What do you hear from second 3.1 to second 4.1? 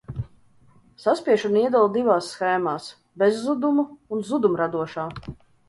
bezzudumu